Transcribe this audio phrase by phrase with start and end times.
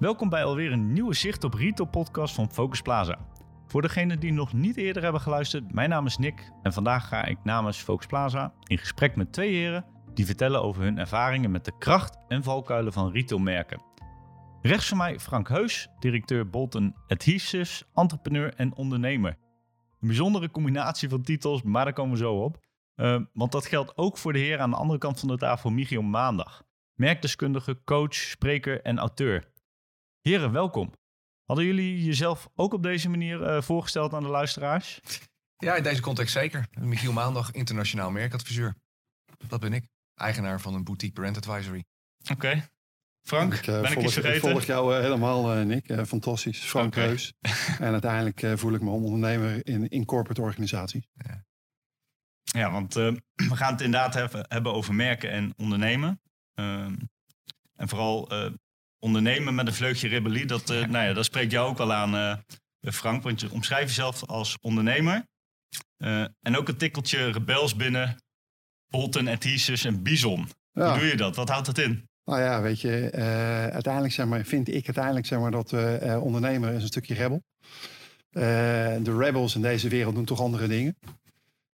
[0.00, 3.18] Welkom bij alweer een nieuwe Zicht op Retail podcast van Focus Plaza.
[3.66, 7.24] Voor degenen die nog niet eerder hebben geluisterd, mijn naam is Nick en vandaag ga
[7.24, 11.64] ik namens Focus Plaza in gesprek met twee heren die vertellen over hun ervaringen met
[11.64, 13.82] de kracht en valkuilen van retailmerken.
[14.62, 19.36] Rechts van mij Frank Heus, directeur Bolton Adhesives, entrepreneur en ondernemer.
[20.00, 22.58] Een bijzondere combinatie van titels, maar daar komen we zo op.
[22.96, 25.70] Uh, want dat geldt ook voor de heer aan de andere kant van de tafel,
[25.70, 26.62] Michiel Maandag.
[26.94, 29.49] Merkdeskundige, coach, spreker en auteur.
[30.20, 30.92] Heren, welkom.
[31.44, 35.00] Hadden jullie jezelf ook op deze manier uh, voorgesteld aan de luisteraars?
[35.56, 36.66] Ja, in deze context zeker.
[36.80, 38.74] Michiel Maandag, internationaal merkadviseur.
[39.48, 39.88] Dat ben ik.
[40.14, 41.84] Eigenaar van een boutique brand advisory.
[42.22, 42.32] Oké.
[42.32, 42.68] Okay.
[43.22, 44.48] Frank, ik, uh, ben ik volg, iets vergeten?
[44.48, 46.06] Ik volg jou uh, helemaal, Nick.
[46.06, 46.58] fantastisch.
[46.58, 47.06] Frank okay.
[47.06, 47.32] Heus.
[47.78, 51.08] en uiteindelijk voel ik me ondernemer in, in corporate organisaties.
[51.12, 51.44] Ja.
[52.42, 56.20] Ja, want uh, we gaan het inderdaad hebben, hebben over merken en ondernemen.
[56.54, 56.84] Uh,
[57.74, 58.52] en vooral uh,
[59.00, 62.42] ondernemen met een vleugje rebellie, dat, nou ja, dat spreekt jou ook wel aan,
[62.80, 63.22] Frank.
[63.22, 65.24] Want je omschrijft jezelf als ondernemer.
[66.40, 68.16] en ook een tikkeltje rebels binnen
[68.86, 70.48] Bolton, Adhesives en Bison.
[70.72, 70.90] Ja.
[70.90, 71.36] Hoe doe je dat?
[71.36, 72.08] Wat houdt dat in?
[72.24, 73.10] Nou ja, weet je,
[73.72, 75.72] uiteindelijk zeg maar, vind ik uiteindelijk zeg maar, dat
[76.20, 77.42] ondernemer is een stukje rebel.
[79.02, 80.96] de rebels in deze wereld doen toch andere dingen.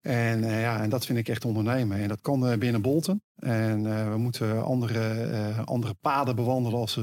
[0.02, 1.98] En, uh, ja, en dat vind ik echt ondernemen.
[1.98, 3.22] En dat kan uh, binnen Bolten.
[3.36, 6.98] En uh, we moeten andere, andere paden bewandelen als,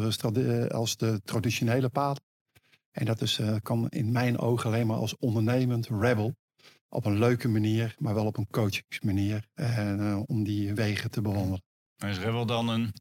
[0.72, 2.24] als de traditionele paden.
[2.92, 6.36] En dat is, kan in mijn ogen alleen maar als ondernemend rebel.
[6.90, 9.48] Op een leuke manier, maar wel op een coachingsmanier.
[10.26, 11.64] om die wegen te bewandelen.
[11.98, 12.94] Maar is rebel dan een,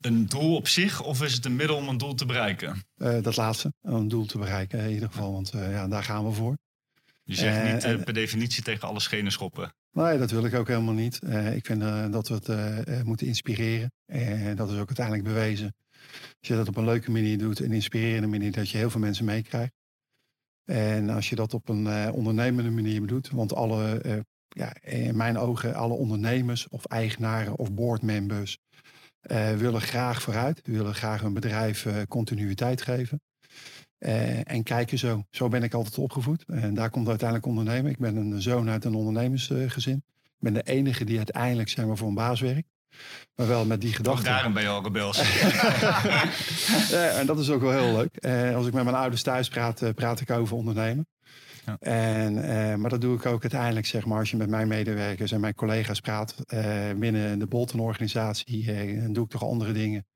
[0.00, 2.84] een doel op zich of is het een middel om een doel te bereiken?
[2.96, 5.32] dat laatste, een doel te bereiken in ieder geval.
[5.32, 6.56] Want ja, daar gaan we voor.
[7.30, 9.74] Je zegt niet uh, per definitie tegen alle schenen schoppen.
[9.92, 11.20] Nee, dat wil ik ook helemaal niet.
[11.24, 13.92] Uh, ik vind uh, dat we het moeten inspireren.
[14.06, 15.74] En dat is ook uiteindelijk bewezen.
[16.38, 19.00] Als je dat op een leuke manier doet, een inspirerende manier, dat je heel veel
[19.00, 19.72] mensen meekrijgt.
[20.64, 24.02] En als je dat op een ondernemende manier doet, want alle,
[24.48, 28.58] ja, in mijn ogen, alle ondernemers of eigenaren of boardmembers
[29.56, 33.20] willen graag vooruit, willen graag een bedrijf continuïteit geven.
[34.00, 35.24] Uh, en kijken zo.
[35.30, 36.44] Zo ben ik altijd opgevoed.
[36.46, 37.90] En daar komt uiteindelijk ondernemen.
[37.90, 40.02] Ik ben een zoon uit een ondernemersgezin.
[40.22, 42.68] ik ben de enige die uiteindelijk zeg maar, voor een baas werkt.
[43.34, 44.24] Maar wel met die gedachte.
[44.24, 45.16] daarom ben je al rebels.
[46.90, 48.16] ja, en dat is ook wel heel leuk.
[48.20, 51.06] Uh, als ik met mijn ouders thuis praat, uh, praat ik over ondernemen.
[51.66, 51.76] Ja.
[51.80, 55.32] En, uh, maar dat doe ik ook uiteindelijk, zeg maar, als je met mijn medewerkers
[55.32, 56.34] en mijn collega's praat
[56.96, 60.06] binnen de Bolton-organisatie, dan doe ik toch andere dingen.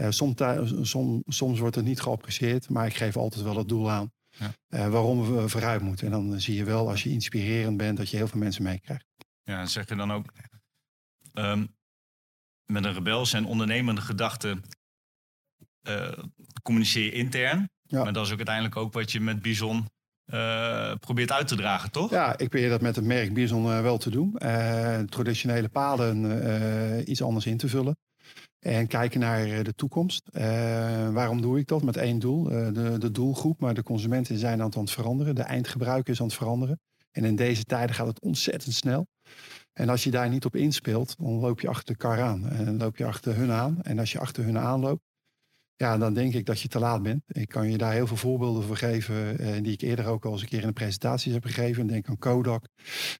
[0.00, 0.34] Uh, soms,
[0.82, 4.52] som, soms wordt het niet geapprecieerd, maar ik geef altijd wel het doel aan ja.
[4.68, 6.06] uh, waarom we vooruit moeten.
[6.06, 9.06] En dan zie je wel, als je inspirerend bent, dat je heel veel mensen meekrijgt.
[9.42, 10.32] Ja, zeg je dan ook
[11.34, 11.76] um,
[12.66, 14.60] met een rebels en ondernemende gedachte
[15.88, 16.12] uh,
[16.62, 17.70] communiceer je intern.
[17.82, 18.02] Ja.
[18.02, 19.88] Maar dat is ook uiteindelijk ook wat je met Bison
[21.00, 22.10] probeert uit te dragen, toch?
[22.10, 24.32] Ja, ik probeer dat met het merk Bison wel te doen.
[25.08, 27.96] traditionele paden iets anders in te vullen.
[28.60, 30.28] En kijken naar eh, de toekomst.
[30.32, 30.42] Uh,
[31.12, 31.82] waarom doe ik dat?
[31.82, 32.52] Met één doel.
[32.52, 35.34] Uh, de, de, doelgroep, maar de consumenten zijn aan het veranderen.
[35.34, 36.80] De eindgebruiker is aan het veranderen.
[37.10, 39.06] En in deze tijden gaat het ontzettend snel.
[39.72, 42.48] En als je daar niet op inspeelt, dan loop je achter de kar aan.
[42.48, 43.82] En dan loop je achter hun aan.
[43.82, 45.02] En als je achter hun aanloopt,
[45.80, 47.22] ja, dan denk ik dat je te laat bent.
[47.26, 50.32] Ik kan je daar heel veel voorbeelden voor geven, eh, die ik eerder ook al
[50.32, 51.86] eens een keer in de presentaties heb gegeven.
[51.86, 52.64] Denk aan Kodak.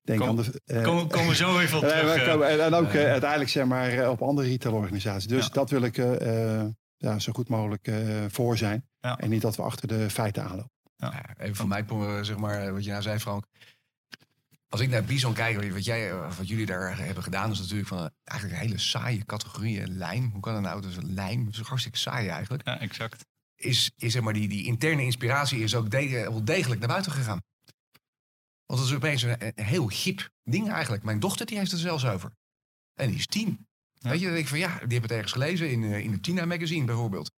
[0.02, 0.62] Denk kom, aan de.
[0.66, 2.16] Uh, kom, komen we zo even op terug.
[2.16, 5.26] Uh, komen, en, en, ook uh, uiteindelijk zeg maar op andere retailorganisaties.
[5.26, 5.52] Dus ja.
[5.52, 5.96] dat wil ik
[6.96, 7.90] ja, zo goed mogelijk
[8.28, 8.88] voor zijn.
[9.00, 9.18] Ja.
[9.18, 10.72] En niet dat we achter de feiten aanlopen.
[10.96, 11.34] Ja.
[11.38, 11.84] even van mij,
[12.24, 13.44] zeg maar, wat je nou zei, Frank.
[14.70, 18.10] Als ik naar Bison kijk, wat, jij, wat jullie daar hebben gedaan, is natuurlijk van
[18.24, 19.86] eigenlijk een hele saaie categorie.
[19.86, 20.30] Lijm.
[20.30, 20.80] Hoe kan dat nou?
[20.80, 22.66] Dus lijm, dat is hartstikke saai eigenlijk.
[22.66, 23.26] Ja, exact.
[23.54, 27.12] Is, is zeg maar die, die interne inspiratie is ook de, wel degelijk naar buiten
[27.12, 27.42] gegaan.
[28.66, 31.02] Want het is opeens een, een heel hip ding eigenlijk.
[31.02, 32.32] Mijn dochter die heeft het zelfs over.
[32.94, 33.66] En die is tien.
[33.92, 34.10] Ja.
[34.10, 36.20] Weet je, dan denk ik van ja, die hebben het ergens gelezen in, in de
[36.20, 37.32] Tina magazine bijvoorbeeld.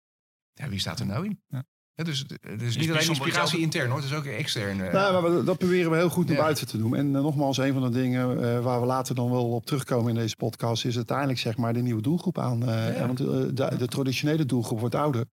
[0.52, 1.42] Ja, wie staat er nou in?
[1.46, 1.64] Ja.
[1.94, 4.78] Ja, dus het is niet alleen inspiratie intern hoor, het is ook extern.
[4.78, 6.42] Uh, nou, maar dat proberen we heel goed naar ja.
[6.42, 6.96] buiten te doen.
[6.96, 10.08] En uh, nogmaals, een van de dingen uh, waar we later dan wel op terugkomen
[10.08, 12.60] in deze podcast, is uiteindelijk zeg maar de nieuwe doelgroep aan.
[12.60, 13.06] Ja.
[13.06, 15.24] Want de, de, traditionele doelgroep wordt ouder.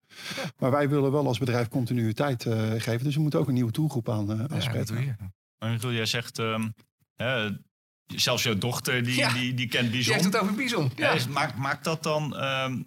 [0.59, 2.47] Maar wij willen wel als bedrijf continuïteit
[2.79, 3.05] geven.
[3.05, 5.19] Dus we moeten ook een nieuwe doelgroep aan aanspreken.
[5.59, 6.75] Maar jij zegt, um,
[8.07, 10.15] zelfs jouw dochter die, die, die kent Bison.
[10.15, 10.91] Je hebt het over Bison.
[10.97, 11.17] Ja.
[11.29, 12.87] maakt, maakt dat dan um,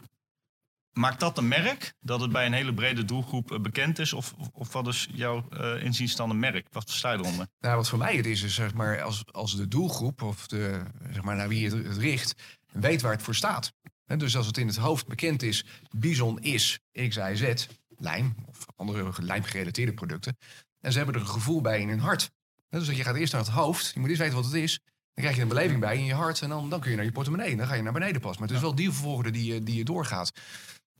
[0.93, 1.93] Maakt dat een merk?
[2.01, 4.13] Dat het bij een hele brede doelgroep bekend is?
[4.13, 6.67] Of, of wat is jouw uh, inziens dan een merk?
[6.71, 7.47] Wat versta je eronder?
[7.59, 10.83] Nou, wat voor mij het is, is zeg maar, als, als de doelgroep of de,
[11.11, 12.33] zeg maar, naar wie het, het richt,
[12.71, 13.73] weet waar het voor staat.
[14.05, 15.65] Hè, dus als het in het hoofd bekend is,
[15.97, 17.65] Bison is X, Y, Z,
[17.97, 20.37] lijm of andere lijmgerelateerde producten.
[20.81, 22.31] En ze hebben er een gevoel bij in hun hart.
[22.69, 24.79] Dus dat je gaat eerst naar het hoofd, je moet eerst weten wat het is.
[25.13, 27.05] Dan krijg je een beleving bij in je hart en dan, dan kun je naar
[27.05, 27.55] je portemonnee.
[27.55, 28.37] Dan ga je naar beneden pas.
[28.37, 30.31] Maar het is wel die volgorde die, je- die je doorgaat.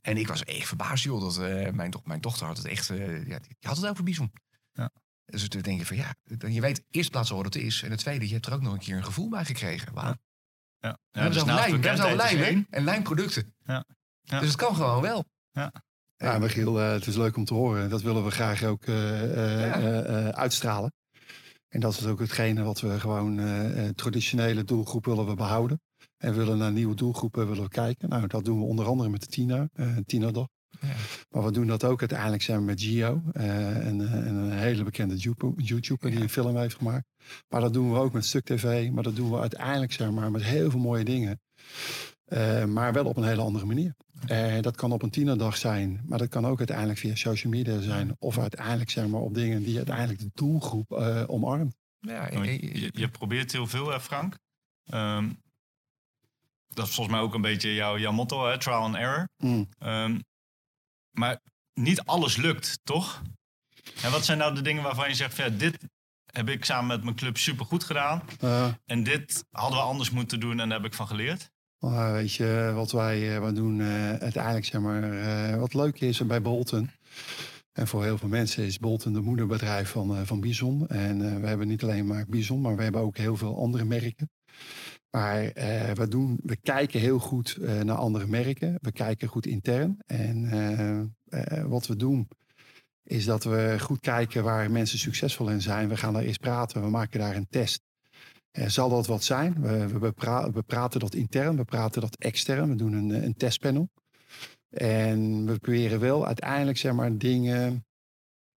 [0.02, 1.20] En ik was echt verbaasd, joh.
[1.20, 2.90] Dat, eh, mijn, doch- mijn dochter had het echt...
[2.90, 4.32] eh, ja, die had het over bison.
[4.72, 4.90] Ja.
[5.24, 7.82] Dus toen denk je van ja, dan- je weet eerst plaats al wat het is.
[7.82, 9.92] En het tweede, je hebt er ook nog een keer een gevoel bij gekregen.
[9.94, 10.06] Wauw.
[10.06, 10.18] Ja.
[10.78, 12.44] Ja, we hebben dus lijm, we hebben hè?
[12.44, 12.66] één.
[12.70, 13.54] en lijmproducten.
[13.64, 13.84] Ja.
[14.20, 14.38] Ja.
[14.38, 15.24] Dus het kan gewoon wel.
[16.16, 17.90] Ja, Michiel, eh, het is leuk om te horen.
[17.90, 19.74] Dat willen we graag ook eh, eh, Ja.
[19.74, 20.92] eh, eh, uitstralen.
[21.68, 25.80] En dat is ook hetgene wat we gewoon eh, eh, traditionele doelgroep willen we behouden.
[26.22, 28.08] En willen naar nieuwe doelgroepen willen we kijken.
[28.08, 30.48] Nou, dat doen we onder andere met de Tina, eh Tina-dag.
[30.80, 30.88] Ja.
[31.30, 33.22] Maar we doen dat ook uiteindelijk zijn we met Gio.
[33.32, 36.20] eh, en, eh, en een hele bekende YouTuber die Ja.
[36.24, 37.04] een film heeft gemaakt.
[37.48, 38.90] Maar dat doen we ook met Stuk TV.
[38.90, 41.40] Maar dat doen we uiteindelijk zeg maar, met heel veel mooie dingen.
[42.24, 43.94] Eh, maar wel op een hele andere manier.
[44.60, 48.16] Dat kan op een tienerdag zijn, maar dat kan ook uiteindelijk via social media zijn.
[48.18, 51.74] Of uiteindelijk zeg maar, op dingen die uiteindelijk de doelgroep eh, omarmt.
[52.00, 54.38] Ja, eh, Je, je probeert heel veel, hè, Frank.
[54.84, 55.28] Ehm,
[56.74, 58.58] dat is volgens mij ook een beetje jouw, jouw motto, hè?
[58.58, 59.28] trial and error.
[59.36, 59.68] Mm.
[59.78, 60.18] Ehm,
[61.10, 61.40] maar
[61.74, 63.22] niet alles lukt, toch?
[64.02, 65.78] En wat zijn nou de dingen waarvan je zegt, van, ja, dit
[66.32, 68.22] heb ik samen met mijn club supergoed gedaan.
[68.40, 71.50] Eh, En dit hadden we anders moeten doen en daar heb ik van geleerd.
[71.78, 76.00] maar weet je, wat wij eh, wat doen eh, uiteindelijk, zeg maar, eh, wat leuk
[76.00, 76.90] is bij Bolton.
[77.72, 80.88] En voor heel veel mensen is Bolton de moederbedrijf van, van Bison.
[80.88, 84.30] En we hebben niet alleen maar Bison, maar we hebben ook heel veel andere merken.
[85.10, 85.52] Maar
[85.94, 88.78] we, doen, we kijken heel goed eh, naar andere merken.
[88.80, 89.98] We kijken goed intern.
[90.06, 90.48] En
[91.28, 92.28] eh, wat we doen,
[93.02, 95.88] is dat we goed kijken waar mensen succesvol in zijn.
[95.88, 97.80] We gaan daar eerst praten, we maken daar een test.
[98.52, 99.60] Zal dat wat zijn?
[99.60, 100.12] We, we,
[100.52, 102.68] we praten dat intern, we praten dat extern.
[102.68, 103.88] We doen een, een testpanel.
[104.70, 107.84] En we proberen wel uiteindelijk zeg maar dingen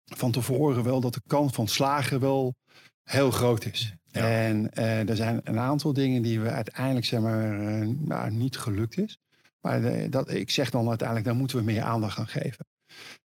[0.04, 2.54] van tevoren wel dat de kans van slagen wel
[3.02, 3.94] heel groot is.
[4.16, 4.30] Ja.
[4.30, 8.56] En eh, er zijn een aantal dingen die we uiteindelijk zeg maar eh, nou, niet
[8.56, 9.18] gelukt is.
[9.60, 12.66] Maar dat, ik zeg dan uiteindelijk, daar moeten we meer aandacht aan geven.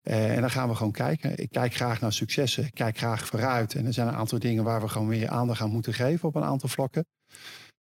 [0.02, 1.38] Eh, en dan gaan we gewoon kijken.
[1.38, 2.64] Ik kijk graag naar successen.
[2.64, 3.74] Ik kijk graag vooruit.
[3.74, 6.34] En er zijn een aantal dingen waar we gewoon meer aandacht aan moeten geven op
[6.34, 7.06] een aantal vlakken.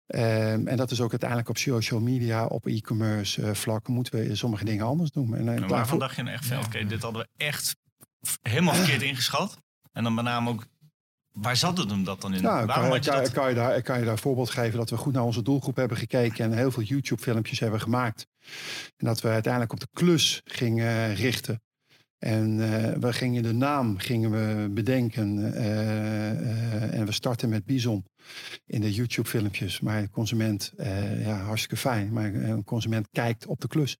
[0.05, 4.35] Ehm, en dat is ook uiteindelijk op social media, op e-commerce eh, vlakken, moeten we
[4.35, 5.35] sommige dingen anders doen.
[5.35, 6.63] En, waarvan dacht je nou echt van, Ja.
[6.63, 7.75] oké, dit hadden we echt
[8.41, 9.57] helemaal verkeerd ingeschat.
[9.91, 10.65] En dan met name ook,
[11.31, 12.41] waar zat het hem dat dan in?
[12.41, 13.31] Nou, Waarom kan, je kan, dat?
[13.31, 15.75] kan, je daar, kan je daar een voorbeeld geven dat we goed naar onze doelgroep
[15.75, 18.27] hebben gekeken en heel veel YouTube-filmpjes hebben gemaakt.
[18.97, 21.61] En dat we uiteindelijk op de klus gingen richten.
[22.19, 25.53] En eh, we gingen de naam gingen we bedenken.
[25.53, 28.05] eh, eh, en we starten met Bison
[28.65, 29.79] in de YouTube-filmpjes.
[29.79, 30.73] Maar de consument,
[31.17, 32.13] ja, hartstikke fijn.
[32.13, 33.97] Maar een consument kijkt op de klus.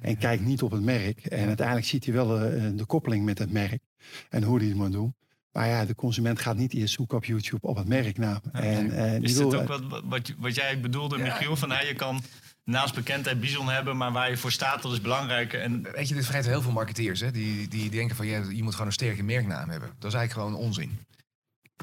[0.00, 1.26] En kijkt niet op het merk.
[1.26, 2.28] En uiteindelijk ziet hij wel
[2.76, 3.82] de koppeling met het merk.
[4.28, 5.14] En hoe hij het moet doen.
[5.52, 8.40] Maar ja, de consument gaat niet eerst zoeken op YouTube op het merknaam.
[8.52, 11.22] En, eh, die Is dit ook wat, wat- wat, jij bedoelde, Ja.
[11.24, 11.56] Michiel?
[11.56, 12.22] Van, hey, je kan
[12.64, 15.60] naast bekendheid Bison hebben, maar waar je voor staat, dat is belangrijker.
[15.60, 17.20] En Weet je, dit vergeten heel veel marketeers.
[17.20, 17.30] Hè?
[17.30, 19.88] Die, die denken van, ja, je moet gewoon een sterke merknaam hebben.
[19.98, 20.98] Dat is eigenlijk gewoon onzin.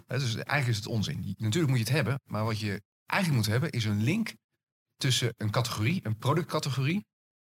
[0.08, 1.36] Hè, dus eigenlijk is het onzin.
[1.38, 3.70] Natuurlijk moet je het hebben, maar wat je eigenlijk moet hebben...
[3.72, 4.34] is een link
[4.98, 7.06] tussen een categorie, een productcategorie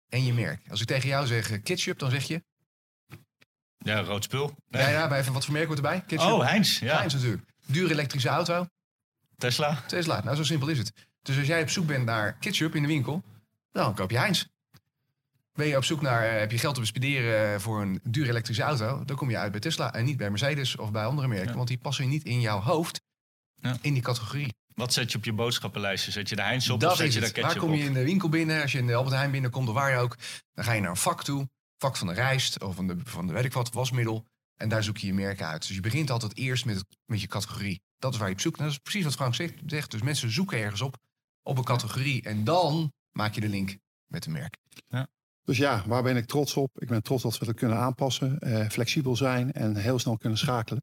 [0.09, 0.61] en je merk.
[0.71, 2.43] Als ik tegen jou zeg eh, ketchup, dan zeg je...
[3.87, 4.55] ja, rood spul.
[4.69, 6.01] Ja, ja, maar even, wat voor merk wordt erbij?
[6.07, 6.31] Ketchup.
[6.33, 6.79] Oh, Heinz.
[6.79, 6.97] Ja.
[6.97, 7.43] Heinz natuurlijk.
[7.67, 8.67] Dure elektrische auto.
[9.39, 9.83] Tesla.
[9.87, 10.21] Tesla.
[10.25, 10.93] Nou, zo simpel is het.
[11.23, 13.23] Dus als jij op zoek bent naar ketchup in de winkel,
[13.73, 14.45] dan koop je Heinz.
[15.53, 18.29] Ben je op zoek naar, eh, heb je geld te bespenderen eh, voor een dure
[18.31, 21.29] elektrische auto, dan kom je uit bij Tesla en niet bij Mercedes of bij andere
[21.29, 21.49] merken.
[21.49, 21.55] Ja.
[21.57, 23.01] Want die passen niet in jouw hoofd
[23.55, 23.77] Ja.
[23.81, 24.55] in die categorie.
[24.75, 26.13] Wat zet je op je boodschappenlijstje?
[26.13, 27.31] Zet je de Heinz op of dat zet is je daar.
[27.33, 28.63] Waar ketchup kom je in de winkel binnen?
[28.63, 30.17] Als je in de Albert Heijn binnenkomt of waar je ook,
[30.55, 31.49] dan ga je naar een vak toe.
[31.79, 34.25] Vak van de rijst of van de, van de weet ik wat, wasmiddel.
[34.57, 35.67] En daar zoek je je merken uit.
[35.67, 37.81] Dus je begint altijd eerst met, het, met je categorie.
[37.99, 38.57] Dat is waar je op zoekt.
[38.59, 39.55] Nou, dat is precies wat Frank zegt.
[39.67, 39.91] zegt.
[39.91, 40.97] Dus mensen zoeken ergens op,
[41.43, 42.23] op een categorie.
[42.23, 44.57] En dan maak je de link met de merk.
[45.45, 46.81] Dus ja, waar ben ik trots op?
[46.81, 50.39] Ik ben trots dat we dat kunnen aanpassen, eh, flexibel zijn en heel snel kunnen
[50.39, 50.83] schakelen.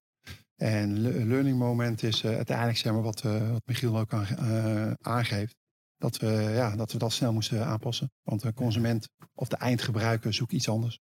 [0.55, 4.25] En le- learning moment is eh, uiteindelijk zeg maar, wat, eh, wat Michiel ook aan,
[4.25, 5.55] eh, aangeeft.
[6.03, 8.11] Dat we, ja, dat we dat snel moesten aanpassen.
[8.23, 10.99] Want de consument of de eindgebruiker zoekt iets anders.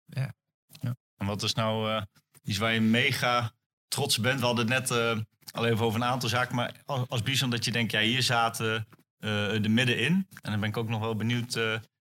[1.16, 2.02] En wat is nou eh,
[2.42, 3.52] iets waar je mega
[3.88, 4.40] trots bent?
[4.40, 5.18] We hadden het net eh,
[5.50, 6.54] al even over een aantal zaken.
[6.56, 8.86] Maar als, als Bison dat je denkt, ja, hier zaten
[9.18, 10.26] eh de middenin.
[10.42, 11.54] En dan ben ik ook nog wel benieuwd,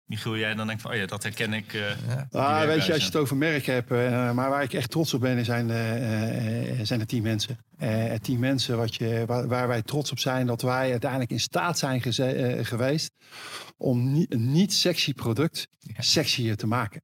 [0.06, 1.74] Michiel, jij dan denkt van, oh ja, dat herken ik.
[1.74, 2.28] eh, Ja.
[2.32, 5.14] Ah, weet je, als je het over merk hebt, eh, maar waar ik echt trots
[5.14, 7.58] op ben, zijn, eh, eh, zijn de tien mensen.
[7.78, 11.32] Eh het team mensen wat je, waar, waar wij trots op zijn, dat wij uiteindelijk
[11.32, 13.12] in staat zijn geze- geweest
[13.78, 16.02] om ni- een niet sexy product Ja.
[16.02, 17.02] sexier te maken.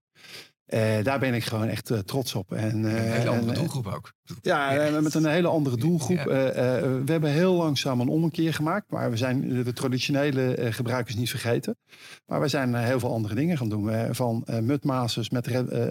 [0.65, 2.51] Eh, daar ben ik gewoon echt trots op.
[2.53, 4.13] En, Een eh, hele andere en, doelgroep ook.
[4.41, 6.17] Ja, eh, met een hele andere doelgroep.
[6.17, 6.25] Ja.
[6.25, 8.91] Eh, eh, we hebben heel langzaam een ommekeer gemaakt.
[8.91, 11.77] Maar we zijn de traditionele gebruikers niet vergeten.
[12.25, 14.15] Maar we zijn heel veel andere dingen gaan doen.
[14.15, 15.47] Van Mudmasters met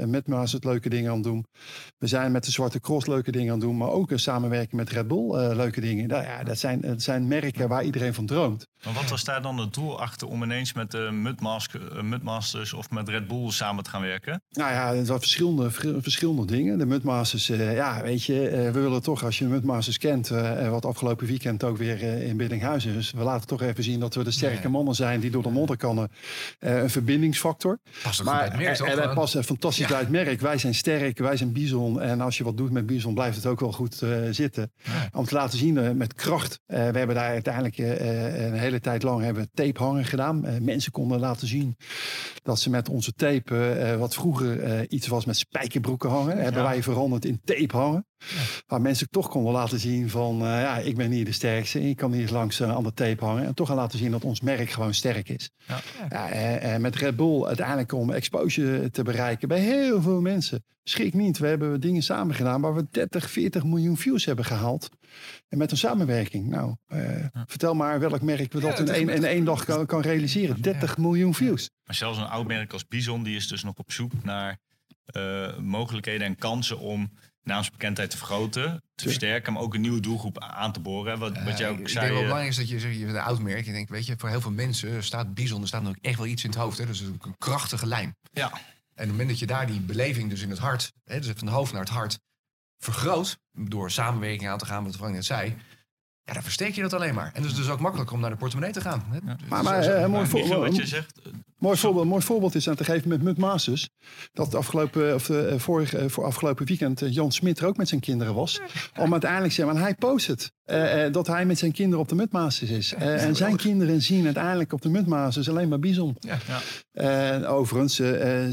[0.07, 1.47] Mudmasters leuke dingen aan het doen.
[1.99, 3.77] We zijn met de Zwarte Cross leuke dingen aan het doen.
[3.77, 6.09] Maar ook een samenwerking met Red Bull leuke dingen.
[6.09, 8.67] Nou, ja, dat, zijn, dat zijn merken waar iedereen van droomt.
[8.85, 11.09] Maar wat was daar dan het doel achter om ineens met de
[12.03, 14.43] Mudmasters of met Red Bull samen te gaan werken?
[14.51, 16.79] Nou ja, het waren verschillende, ver- verschillende dingen.
[16.79, 20.31] De Mudmasters, eh, ja, weet je, eh, we willen toch, als je de Mudmasters kent,
[20.31, 24.01] eh, wat afgelopen weekend ook weer eh, in Biddinghuizen is, we laten toch even zien
[24.01, 24.69] dat we de sterke Ja.
[24.69, 26.11] mannen zijn die door de modder kannen.
[26.59, 27.79] Een verbindingsfactor.
[28.03, 29.91] Past bij Maar het merk, en, wij passen fantastisch Ja.
[29.91, 30.41] bij het merk.
[30.41, 32.01] Wij zijn sterk, wij zijn Bison.
[32.01, 34.73] En als je wat doet met Bison, blijft het ook wel goed zitten.
[34.83, 35.09] Ja.
[35.13, 36.61] Om te laten zien met kracht.
[36.67, 40.65] We hebben daar uiteindelijk een hele tijd lang hebben tape hangen gedaan.
[40.65, 41.77] Mensen konden laten zien
[42.43, 47.25] dat ze met onze tape, wat vroeger iets was met spijkerbroeken hangen, hebben wij veranderd
[47.25, 48.07] in tape hangen.
[48.67, 51.89] Waar mensen toch konden laten zien van, eh, ja, ik ben hier de sterkste.
[51.89, 53.47] Ik kan hier langs eh, aan de tape hangen.
[53.47, 55.51] En toch gaan laten zien dat ons merk gewoon sterk is.
[55.67, 55.81] Ja.
[56.09, 60.65] Ja, eh, eh, met Red Bull uiteindelijk om exposure te bereiken bij heel veel mensen.
[60.89, 64.91] Schrik niet, we hebben dingen samen gedaan waar we 30, 40 miljoen views hebben gehaald.
[65.49, 66.49] En met een samenwerking.
[66.49, 69.87] Nou, eh, vertel maar welk merk we Ja, dat in één, in één dag kan,
[69.87, 70.63] kan realiseren.
[70.63, 71.71] 30 miljoen views.
[71.85, 74.59] Maar zelfs een oud merk als Bison, die is dus nog op zoek naar
[75.05, 77.11] eh, mogelijkheden en kansen om
[77.49, 81.19] naamsbekendheid te vergroten, te versterken, maar ook een nieuwe doelgroep aan te boren.
[81.19, 82.01] Wat, wat jij Eh, ook ik zei.
[82.01, 83.65] denk wel eh, belangrijk is dat je, zeg, je bent een oud merk.
[83.65, 86.27] Je denkt, weet je, voor heel veel mensen staat Bison, er staat nog echt wel
[86.27, 86.79] iets in het hoofd.
[86.79, 86.87] Hè?
[86.87, 88.17] Dus een een krachtige lijn.
[88.33, 88.61] ja, En op
[88.95, 91.57] het moment dat je daar die beleving dus in het hart, hè, dus van het
[91.57, 92.19] hoofd naar het hart,
[92.79, 95.57] vergroot, door samenwerking aan te gaan, wat Frank net zei,
[96.23, 97.31] ja, dan versterk je dat alleen maar.
[97.35, 99.05] En dus het is ook makkelijker om naar de portemonnee te gaan.
[99.11, 99.21] Hè?
[99.37, 101.21] Dus Maar, maar eh, mooi, maar Michiel, voor, wat je zegt,
[101.59, 103.89] mooi, voorbeeld, mooi voorbeeld is aan te geven met Mud Masters.
[104.33, 107.89] Dat afgelopen, of, eh, vorige, eh, voor afgelopen weekend eh, Jan Smit er ook met
[107.89, 108.61] zijn kinderen was.
[108.99, 110.53] Om uiteindelijk te zeggen, hij post het.
[111.13, 112.95] dat hij met zijn kinderen op de Mud Masters is.
[112.95, 116.17] En zijn kinderen zien uiteindelijk op de Mud Masters alleen maar Bison.
[116.21, 116.39] ja.
[116.47, 116.61] ja,
[117.33, 117.95] En overigens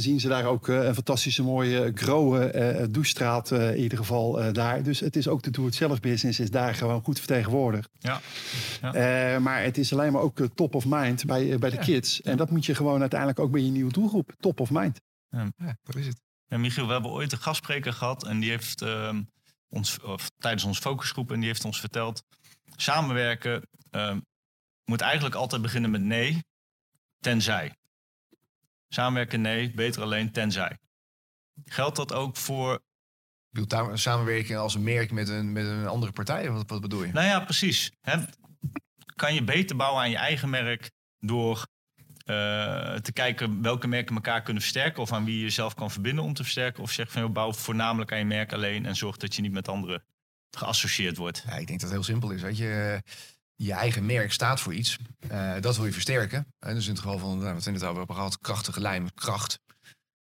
[0.04, 4.84] zien ze daar ook een fantastische mooie growe eh douchestraat in ieder geval daar.
[4.84, 7.90] Dus het is ook de doe-het-zelf business is daar gewoon goed vertegenwoordigd.
[8.00, 8.22] ja.
[8.82, 11.82] Eh, maar het is alleen maar ook top of mind bij, bij de Ja.
[11.82, 12.22] kids.
[12.22, 14.36] En dat moet je gewoon uiteindelijk ook bij je nieuwe doelgroep.
[14.40, 15.02] Top of mind.
[15.30, 16.22] ja, dat is het.
[16.48, 19.22] Ja, Michiel, we hebben ooit een gastspreker gehad en die heeft ehm,
[19.70, 22.24] ons, of, tijdens onze focusgroep en die heeft ons verteld,
[22.76, 24.20] samenwerken ehm,
[24.86, 26.44] moet eigenlijk altijd beginnen met nee,
[27.20, 27.76] tenzij.
[28.88, 30.78] Samenwerken nee, beter alleen tenzij.
[31.66, 32.82] Geldt dat ook voor,
[33.50, 37.14] bedoel, samenwerking als een merk met een, met een andere partij, wat, wat bedoel je?
[37.14, 37.92] nou ja, precies.
[39.16, 41.68] Kan je beter bouwen aan je eigen merk door
[42.26, 46.34] te kijken welke merken elkaar kunnen versterken of aan wie je jezelf kan verbinden om
[46.34, 46.84] te versterken?
[46.84, 49.52] Of zeg van, joh, bouw voornamelijk aan je merk alleen en zorg dat je niet
[49.52, 50.04] met anderen
[50.52, 51.44] geassocieerd wordt.
[51.48, 52.42] Ja, ik denk dat het heel simpel is.
[52.42, 53.02] Weet je,
[53.56, 54.98] je eigen merk staat voor iets.
[55.28, 56.54] Eh, dat wil je versterken.
[56.60, 59.14] En dus in het geval van, nou, wat we het over hebben gehad, krachtige lijn,
[59.14, 59.60] kracht.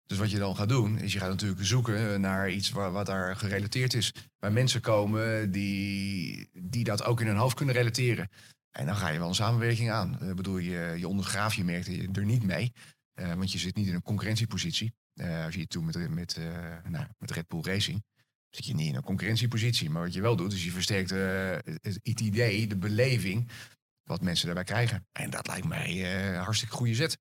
[0.07, 3.07] Dus wat je dan gaat doen, is je gaat natuurlijk zoeken naar iets waar, wat
[3.07, 4.13] daar gerelateerd is.
[4.39, 8.31] Waar mensen komen die, die dat ook in hun hoofd kunnen relateren.
[8.77, 10.29] En dan ga je wel een samenwerking aan.
[10.29, 12.73] Ik bedoel, je, je ondergraaft je merk er niet mee.
[13.13, 14.95] Eh, want je zit niet in een concurrentiepositie.
[15.15, 16.45] Eh, als je het doet met, met, eh,
[16.89, 18.03] nou, met Red Bull Racing
[18.57, 19.91] zit je niet in een concurrentiepositie.
[19.91, 23.51] Maar wat je wel doet, is je versterkt eh, het, het idee, de beleving,
[24.03, 25.07] wat mensen daarbij krijgen.
[25.13, 27.19] En dat lijkt mij eh, een hartstikke goede zet.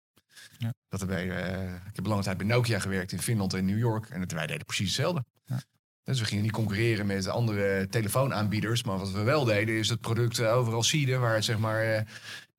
[0.57, 0.73] Ja.
[0.87, 4.09] Dat erbij, eh, ik heb lange tijd bij Nokia gewerkt in Finland en New York.
[4.09, 5.25] En het, wij deden precies hetzelfde.
[5.45, 5.61] Ja.
[6.05, 8.83] Dus we gingen niet concurreren met andere telefoonaanbieders.
[8.83, 11.21] Maar wat we wel deden, is het product eh, overal seeden...
[11.21, 12.01] waar het zeg maar eh,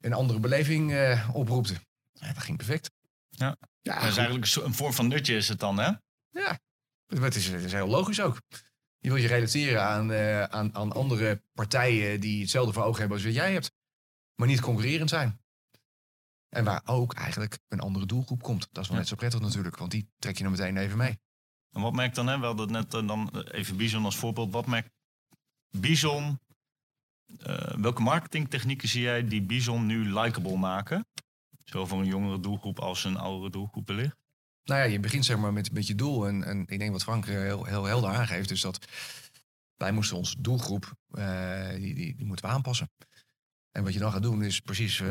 [0.01, 1.75] een andere beleving eh, oproepte.
[2.13, 2.91] Ja, dat ging perfect.
[3.31, 5.91] Ja, dat is eigenlijk een, vorm van nutje is het dan, hè?
[6.31, 6.59] Ja,
[7.07, 8.41] het is, het is heel logisch ook.
[8.99, 10.13] Je wil je relateren aan,
[10.53, 13.73] aan, aan andere partijen die hetzelfde voor ogen hebben als wat jij hebt.
[14.35, 15.41] Maar niet concurrerend zijn.
[16.49, 18.69] En waar ook eigenlijk een andere doelgroep komt.
[18.73, 19.03] Dat is wel Ja.
[19.03, 21.19] net zo prettig natuurlijk, want die trek je dan meteen even mee.
[21.77, 22.39] En wat merkt dan, hè?
[22.39, 24.53] We hadden het net eh, dan eh, even Bison als voorbeeld.
[24.53, 24.91] Wat merkt
[25.71, 26.41] Bison,
[27.39, 31.07] eh, welke marketingtechnieken zie jij die Bison nu likable maken?
[31.65, 34.17] Zowel voor een jongere doelgroep als een oudere doelgroep wellicht.
[34.65, 36.27] Nou ja, je begint zeg maar met, met je doel.
[36.27, 38.87] En, ik denk wat Frank heel, heel helder aangeeft, is dat
[39.77, 40.95] wij moesten onze doelgroep,
[41.77, 42.91] die, die, moeten we aanpassen.
[43.71, 45.03] En wat je dan gaat doen is precies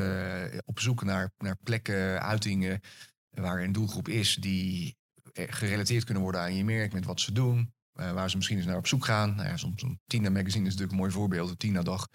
[0.65, 2.81] op zoek naar, naar plekken, uitingen,
[3.29, 4.95] waar een doelgroep is die
[5.35, 7.73] gerelateerd kunnen worden aan je merk met wat ze doen.
[7.93, 9.35] eh, waar ze misschien eens naar op zoek gaan.
[9.35, 12.07] Nou ja, zo'n zo'n Tina magazine is natuurlijk een mooi voorbeeld, de Tina dag.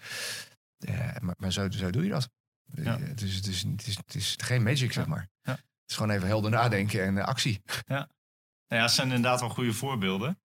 [0.77, 2.29] Eh, maar maar zo, zo doe je dat.
[2.73, 2.99] Eh, Ja.
[2.99, 5.29] Het, is, het, is, het, is, het is geen magic, zeg maar.
[5.41, 5.51] Ja.
[5.51, 7.61] Het is gewoon even helder nadenken en eh, actie.
[7.87, 8.05] Nou
[8.67, 10.39] ja, het zijn inderdaad wel goede voorbeelden.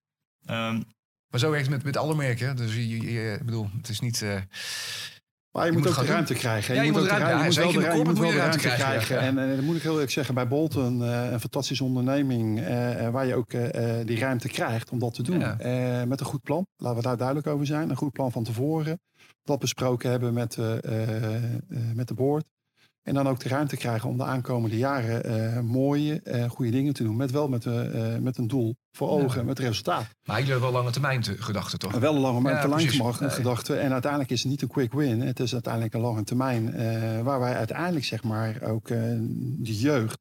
[0.44, 0.82] Ehm,
[1.28, 2.56] Maar zo werkt het met, met alle merken.
[2.56, 4.22] Dus je, je- je- ik bedoel, het is niet...
[5.56, 6.74] eh, Maar je, Je moet, moet ook de gewoon ruimte krijgen.
[6.74, 8.14] Ja, je moet ook ruimte- ruimte- ja, moet zeker wel in de de ruimte- je
[8.14, 9.06] moet wel de ruimte ruimte krijgen.
[9.06, 9.42] krijgen, ja.
[9.42, 13.06] En eh, dat moet ik heel eerlijk zeggen, bij Bolton, eh, een fantastische onderneming, eh,
[13.06, 15.42] eh, waar je ook eh, eh, die ruimte krijgt om dat te doen.
[15.42, 17.90] Eh, met een goed plan, laten we daar duidelijk over zijn.
[17.90, 19.00] Een goed plan van tevoren.
[19.44, 21.42] Dat besproken hebben met, eh, eh, eh,
[21.94, 22.44] met de board.
[23.06, 26.92] En dan ook de ruimte krijgen om de aankomende jaren eh, mooie, eh, goede dingen
[26.92, 27.16] te doen.
[27.16, 29.24] Met wel met, eh, met een doel voor Ja.
[29.24, 30.06] ogen, met resultaat.
[30.24, 31.90] maar jullie hebben wel lange termijn te- gedachten, toch?
[31.90, 32.86] Maar wel een lange Ja, termijn
[33.20, 33.30] Nee.
[33.30, 33.76] gedachte.
[33.76, 35.20] En uiteindelijk is het niet een quick win.
[35.20, 36.72] Het is uiteindelijk een lange termijn.
[37.24, 40.18] waar wij uiteindelijk zeg maar ook de jeugd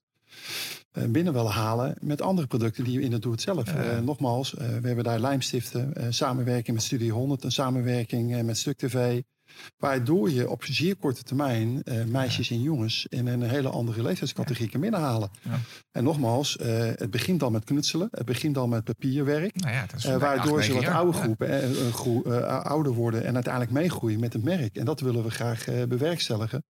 [1.10, 3.74] binnen willen halen met andere producten die in het doe het zelf.
[3.74, 4.00] Ja.
[4.00, 9.22] Nogmaals, we hebben daar Lijmstiften, eh, samenwerking met Studie 100, een samenwerking met Stuk TV.
[9.78, 14.70] Waardoor je op zeer korte termijn eh, meisjes en jongens in een hele andere leeftijdscategorie
[14.70, 15.30] kan binnenhalen.
[15.42, 15.60] Ja.
[15.92, 19.56] En nogmaals, eh, het begint al met knutselen, het begint al met papierwerk.
[19.56, 24.20] Nou ja, Eh, acht, waardoor ze wat oude groepen groe- ouder worden en uiteindelijk meegroeien
[24.20, 24.76] met het merk.
[24.76, 26.64] En dat willen we graag bewerkstelligen.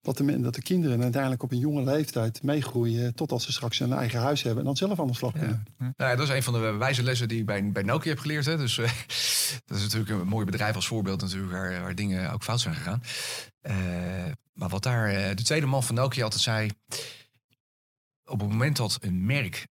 [0.00, 3.92] Dat de, dat de kinderen uiteindelijk op een jonge leeftijd meegroeien totdat ze straks een
[3.92, 5.38] eigen huis hebben en dan zelf aan de slag Ja.
[5.38, 5.66] kunnen.
[5.78, 8.18] Nou ja, dat is een van de wijze lessen die ik bij, bij Nokia heb
[8.18, 8.44] geleerd.
[8.44, 8.56] Hè.
[8.56, 8.84] Dus eh,
[9.66, 12.74] dat is natuurlijk een mooi bedrijf als voorbeeld natuurlijk, waar, waar dingen ook fout zijn
[12.74, 13.02] gegaan.
[13.60, 13.74] Eh,
[14.52, 16.70] maar wat daar eh, de tweede man van Nokia altijd zei...
[18.24, 19.66] op het moment dat een merk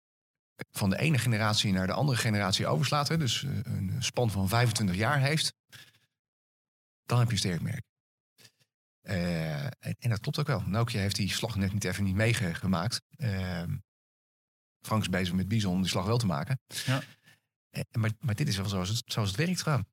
[0.70, 3.08] van de ene generatie naar de andere generatie overslaat...
[3.08, 5.54] Hè, dus een span van 25 jaar heeft...
[7.06, 7.82] dan heb je een sterk merk.
[9.06, 10.62] Eh, en, en dat klopt ook wel.
[10.66, 13.02] Nokia heeft die slag net niet even niet meegemaakt.
[13.16, 13.76] Ehm
[14.80, 16.60] Frank is bezig met Bison om die slag wel te maken.
[16.84, 17.02] Ja.
[17.70, 19.86] Eh, maar, maar dit is wel zoals het, zoals het werkt gewoon.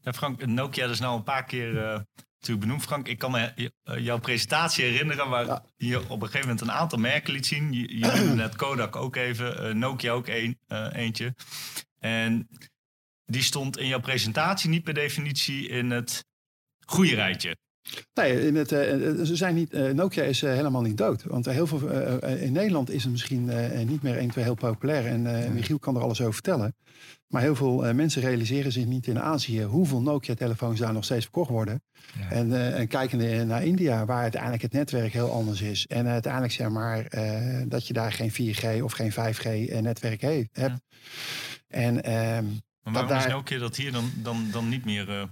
[0.00, 2.00] ja, Frank, Nokia is nou een paar keer eh,
[2.38, 2.82] natuurlijk benoemd.
[2.82, 5.64] Frank, ik kan me jouw presentatie herinneren waar Ja.
[5.76, 7.72] je op een gegeven moment een aantal merken liet zien.
[7.72, 11.34] Je, je noemde net Kodak ook even, eh, Nokia ook een, eh, eentje.
[11.98, 12.48] En
[13.24, 16.24] die stond in jouw presentatie niet per definitie in het
[16.86, 17.56] goede rijtje.
[18.14, 21.22] Nee, in het, eh, eh, ze zijn niet, eh, Nokia is helemaal niet dood.
[21.22, 21.88] Want heel veel,
[22.24, 23.50] in Nederland is het misschien
[23.86, 25.06] niet meer 1, 2 heel populair.
[25.06, 26.74] En Michiel kan er alles over vertellen.
[27.26, 31.50] Maar heel veel mensen realiseren zich niet in Azië hoeveel Nokia-telefoons daar nog steeds verkocht
[31.50, 31.82] worden.
[32.18, 32.30] Ja.
[32.30, 35.86] En, en kijkende naar India, waar uiteindelijk het netwerk heel anders is.
[35.86, 37.08] En uiteindelijk zeg maar
[37.68, 40.80] dat je daar geen 4G of geen 5G-netwerk he- hebt.
[41.68, 42.44] En ehm,
[42.82, 45.08] Maar waarom daar- is Nokia dat hier dan, dan, dan niet meer...
[45.20, 45.22] eh,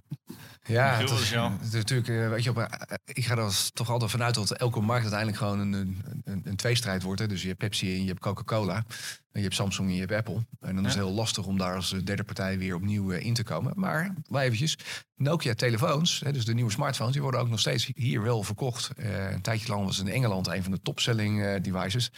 [0.66, 1.30] Ja, het is,
[1.62, 2.64] het natuurlijk, eh, weet je, op, eh,
[3.04, 6.56] ik ga er toch altijd vanuit dat elke markt uiteindelijk gewoon een, een, een, een
[6.56, 7.20] tweestrijd wordt.
[7.20, 7.26] Hè.
[7.26, 8.76] Dus je hebt Pepsi en je hebt Coca-Cola.
[8.76, 8.84] En
[9.32, 10.46] je hebt Samsung en je hebt Apple.
[10.60, 13.42] En dan is het heel lastig om daar als derde partij weer opnieuw in te
[13.42, 13.72] komen.
[13.76, 14.76] Maar wel eventjes,
[15.14, 18.90] Nokia-telefoons, hè, dus de nieuwe smartphones, die worden ook nog steeds hier wel verkocht.
[18.96, 22.10] Eh, een tijdje lang was het in Engeland een van de topselling eh, devices.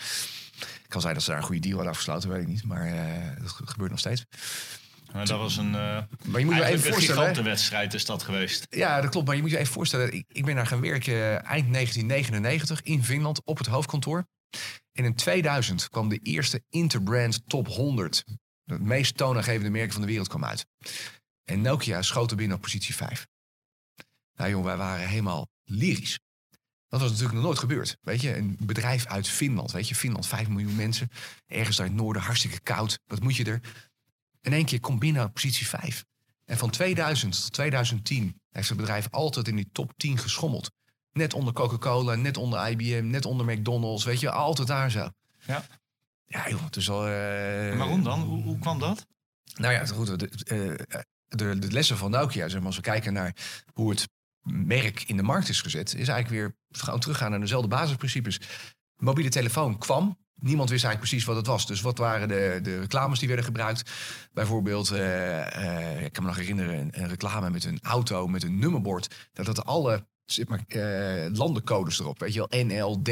[0.89, 2.65] Kan zijn dat ze daar een goede deal hadden afgesloten, weet ik niet.
[2.65, 4.25] Maar eh, dat ge- gebeurt nog steeds.
[5.13, 7.21] Maar dat was een, eh Maar je moet je even een voorstellen...
[7.21, 7.29] hè.
[7.29, 8.67] gigantenwedstrijd is dat geweest.
[8.71, 9.27] Ja, dat klopt.
[9.27, 10.13] Maar je moet je even voorstellen.
[10.13, 14.27] Ik, ik ben daar gaan werken eh, eind 1999 in Finland op het hoofdkantoor.
[14.93, 18.25] En in 2000 kwam de eerste Interbrand Top 100.
[18.65, 20.67] Het meest toonaangevende merk van de wereld kwam uit.
[21.45, 23.27] En Nokia schoot er binnen op positie 5.
[24.35, 26.19] Nou jongen, wij waren helemaal lyrisch.
[26.89, 27.97] Dat was natuurlijk nog nooit gebeurd.
[28.01, 29.73] Weet je, een bedrijf uit Finland.
[29.73, 31.09] Weet je, Finland, 5 miljoen mensen.
[31.47, 32.99] Ergens daar in het noorden, hartstikke koud.
[33.07, 33.61] Wat moet je er?
[34.41, 36.05] In één keer komt binnen op positie 5.
[36.45, 40.71] En van 2000 tot 2010 heeft het bedrijf altijd in die top 10 geschommeld.
[41.13, 44.05] Net onder Coca-Cola, net onder IBM, net onder McDonald's.
[44.05, 45.09] Weet je, altijd daar zo.
[45.47, 45.65] Ja.
[46.27, 47.07] Ja, joh, het is al.
[47.07, 48.21] eh, En waarom dan?
[48.21, 49.07] Hoe, hoe kwam dat?
[49.55, 50.19] Nou ja, goed.
[50.19, 50.29] De,
[50.89, 53.37] eh, de, de lessen van Nokia, zeg maar, als we kijken naar
[53.73, 54.09] hoe het
[54.43, 58.41] merk in de markt is gezet, is eigenlijk weer gewoon teruggaan naar dezelfde basisprincipes.
[58.97, 60.19] Mobiele telefoon kwam.
[60.41, 61.67] Niemand wist eigenlijk precies wat het was.
[61.67, 63.91] Dus wat waren de, de reclames die werden gebruikt?
[64.33, 68.59] Bijvoorbeeld, eh, eh, ik kan me nog herinneren, een, reclame met een auto met een
[68.59, 69.29] nummerbord.
[69.33, 72.19] Dat had alle zeg maar, eh, landencodes erop.
[72.19, 73.09] Weet je wel, NL, D,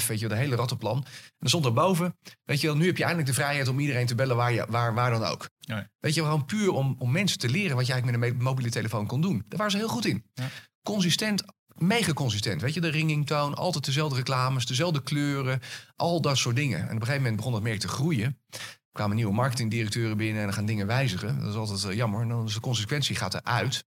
[0.00, 0.96] F, weet je wel, de hele rattenplan.
[0.96, 4.06] En dan stond erboven, weet je wel, nu heb je eindelijk de vrijheid om iedereen
[4.06, 5.48] te bellen waar, je, waar, waar dan ook.
[5.58, 5.90] Ja.
[6.00, 8.42] Weet je wel, gewoon puur om, om mensen te leren wat je eigenlijk met een
[8.42, 9.44] mobiele telefoon kon doen.
[9.48, 10.24] Daar waren ze heel goed in.
[10.34, 10.48] Ja.
[10.82, 11.42] Consistent,
[11.74, 12.60] mega consistent.
[12.60, 15.60] Weet je, de ringingtoon, altijd dezelfde reclames, dezelfde kleuren,
[15.96, 16.78] al dat soort dingen.
[16.78, 18.38] En op een gegeven moment begon dat merk te groeien.
[18.50, 21.40] Er kwamen nieuwe marketingdirecteuren binnen en dan gaan dingen wijzigen.
[21.40, 22.20] Dat is altijd eh, jammer.
[22.20, 23.84] En dan is de consequentie gaat eruit.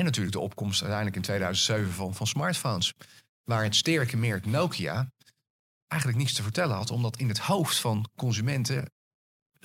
[0.00, 2.94] En natuurlijk de opkomst uiteindelijk in 2007 van, van smartphones.
[3.44, 5.12] Waar het sterke merk Nokia
[5.88, 6.90] eigenlijk niets te vertellen had.
[6.90, 8.92] Omdat in het hoofd van consumenten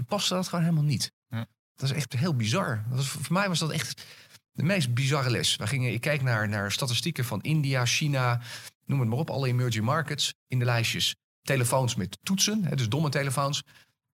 [0.08, 1.12] paste dat gewoon helemaal niet.
[1.28, 1.48] Ja.
[1.76, 2.84] Dat is echt heel bizar.
[2.90, 4.06] Dat voor mij was dat echt
[4.52, 5.56] de meest bizarre les.
[5.56, 8.42] We gingen, ik kijk naar, naar statistieken van India, China,
[8.86, 11.16] noem het maar op, alle emerging markets in de lijstjes.
[11.42, 13.62] Telefoons met toetsen, hè, dus domme telefoons.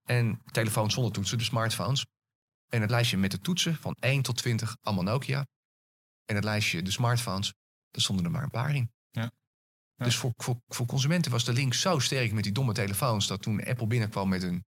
[0.03, 2.05] En telefoons zonder toetsen, de smartphones.
[2.69, 5.45] En het lijstje met de toetsen van 1 tot 20, allemaal Nokia.
[6.31, 7.53] En het lijstje de smartphones,
[7.89, 8.91] daar stonden er maar een paar in.
[9.09, 9.31] Ja.
[9.95, 10.05] Ja.
[10.05, 13.27] Dus voor, voor, voor consumenten was de link zo sterk met die domme telefoons...
[13.27, 14.65] dat toen Apple binnenkwam met een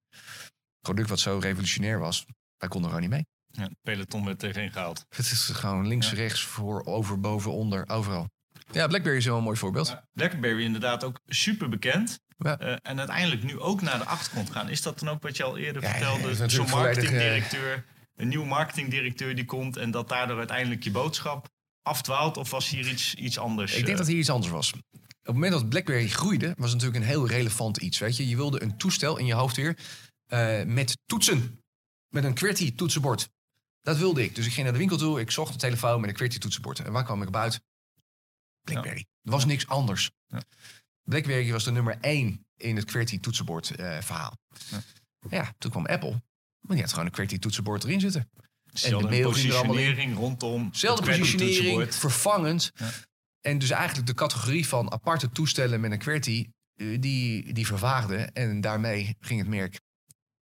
[0.81, 2.27] product wat zo revolutionair was...
[2.57, 3.65] wij konden er gewoon niet mee.
[3.65, 5.05] Ja, peloton werd tegen gehaald.
[5.09, 6.17] Het is gewoon links, Ja.
[6.17, 8.31] rechts, voor, over, boven, onder, overal.
[8.71, 9.89] Ja, BlackBerry is wel een mooi voorbeeld.
[9.89, 12.21] Ja, BlackBerry inderdaad ook super bekend.
[12.37, 12.59] Ja.
[12.59, 14.69] Eh, en uiteindelijk nu ook naar de achtergrond gaan.
[14.69, 16.49] Is dat dan ook wat je al eerder vertelde?
[16.49, 19.77] Zo'n eh, marketingdirecteur, een nieuwe marketingdirecteur die komt...
[19.77, 21.53] en dat daardoor uiteindelijk je boodschap
[21.85, 22.37] afdwaalt?
[22.37, 23.75] Of was hier iets, iets anders?
[23.75, 24.73] Ik denk dat hier iets anders was.
[24.73, 24.81] Op
[25.23, 27.99] het moment dat BlackBerry groeide, was het natuurlijk een heel relevant iets.
[27.99, 29.79] Weet je, je wilde een toestel in je hoofd weer
[30.27, 31.61] eh, met toetsen.
[32.09, 33.29] Met een QWERTY toetsenbord.
[33.81, 34.35] Dat wilde ik.
[34.35, 35.21] Dus ik ging naar de winkel toe.
[35.21, 36.79] Ik zocht een telefoon met een QWERTY toetsenbord.
[36.79, 37.61] En waar kwam ik op uit?
[38.61, 39.07] BlackBerry.
[39.23, 40.11] Er was niks anders.
[40.27, 40.43] Ja.
[41.03, 44.39] BlackBerry was de nummer één in het QWERTY toetsenbord eh, verhaal.
[45.31, 45.55] Ja.
[45.59, 46.23] toen kwam Apple.
[46.61, 48.31] Maar die had gewoon een QWERTY toetsenbord erin zitten.
[48.83, 49.23] Mail allemaal in.
[49.23, 52.73] positionering rondom Zelfde positionering, vervangend.
[52.75, 52.91] Ja.
[53.41, 58.17] En dus eigenlijk de categorie van aparte toestellen met een QWERTY, eh, die, die vervaagde.
[58.17, 59.81] En daarmee ging het merk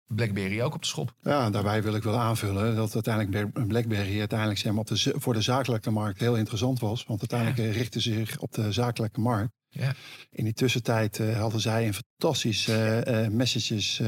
[0.07, 1.15] BlackBerry ook op de schop.
[1.21, 5.13] Ja, daarbij wil ik wel aanvullen dat uiteindelijk Bla- BlackBerry uiteindelijk zeg maar, op de,
[5.15, 7.05] voor de zakelijke markt heel interessant was.
[7.05, 9.51] Want uiteindelijk eh, richtte ze zich op de zakelijke markt.
[9.73, 9.93] Ja.
[10.31, 14.01] In die tussentijd eh, hadden zij een fantastische eh, eh, messages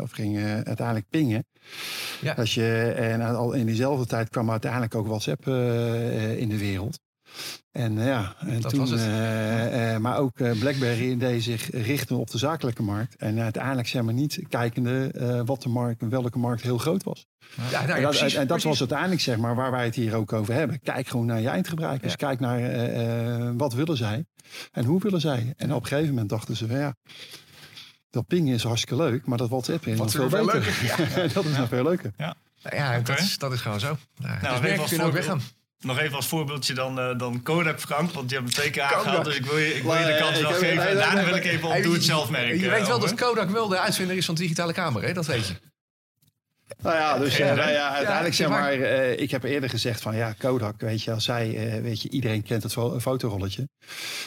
[0.00, 1.46] of gingen uiteindelijk pingen.
[2.20, 2.32] Ja.
[2.32, 5.46] Als je, en al in diezelfde tijd kwam uiteindelijk ook WhatsApp
[6.36, 7.00] in de wereld.
[7.72, 9.00] En eh, ja, en Dat toen, was het.
[9.00, 13.16] eh, eh, maar ook eh, BlackBerry deed zich richten op de zakelijke markt.
[13.16, 17.26] En uiteindelijk zeg maar niet kijkende eh, wat de markt, welke markt heel groot was.
[17.70, 19.94] Ja, nou ja, en dat, precies, en dat was uiteindelijk zeg maar waar wij het
[19.94, 20.80] hier ook over hebben.
[20.80, 22.10] Kijk gewoon naar je eindgebruikers.
[22.10, 22.16] Ja.
[22.16, 24.24] Kijk naar eh, eh, wat willen zij
[24.72, 25.54] en hoe willen zij.
[25.56, 26.94] En op een gegeven moment dachten ze van ja,
[28.10, 30.60] dat pingen is hartstikke leuk, maar dat WhatsApp is nog veel veel beter.
[30.88, 32.12] leuker, dat is nog veel leuker.
[32.16, 32.34] Ja,
[33.02, 33.96] dat, is, dat is gewoon zo.
[34.16, 35.40] Nou, dus even merken als kunnen ook weggaan.
[35.80, 38.82] Nog even als voorbeeldje dan, eh, dan Kodak Frank, want je hebt hem twee keer
[38.96, 39.24] aangehaald.
[39.24, 40.66] Dus ik wil je, ik wil je de eh, kans wel geven.
[40.76, 42.46] nee, En nee, daarna nee, wil ik even op doe het je- zelf merk.
[42.60, 43.08] Je eh, weet wel over.
[43.08, 45.12] dat Kodak wel de uitvinder is van digitale camera, hè?
[45.12, 45.54] dat weet je.
[46.82, 48.78] Nou ja, dus Ja, eh, nou ja, uiteindelijk zeg zeg maar.
[48.78, 52.02] maar, eh, ik heb eerder gezegd van ja, Kodak, weet je, als zij, eh, weet
[52.02, 53.68] je, iedereen kent het fo- fotorolletje.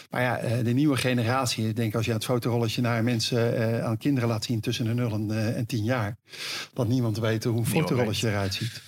[0.10, 3.86] Maar ja, eh, de nieuwe generatie, ik denk als je het fotorolletje naar mensen, eh,
[3.86, 6.16] aan kinderen laat zien tussen de 0 en, eh, en 10 jaar,
[6.74, 8.82] dat niemand weet hoe een fotorolletje eruit ziet.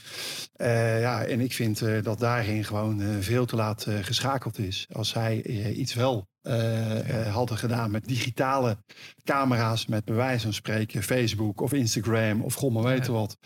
[0.54, 4.88] Eh, ja, en ik vind eh, dat daarin gewoon eh, veel te laat geschakeld is.
[4.92, 5.42] Als zij
[5.74, 6.32] iets wel
[7.32, 8.78] hadden gedaan met digitale
[9.24, 13.38] camera's, met bij wijze van spreken Facebook of Instagram of god maar weten wat.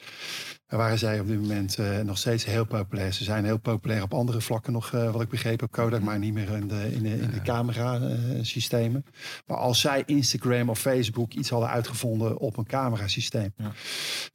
[0.68, 3.14] Waren zij op dit moment eh, nog steeds heel populair.
[3.14, 6.20] Ze zijn heel populair op andere vlakken nog, eh, wat ik begreep op Kodak, maar
[6.20, 9.06] niet meer in de, in de, in de camera-systemen.
[9.46, 13.72] maar als zij Instagram of Facebook iets hadden uitgevonden op een camerasysteem, Ja.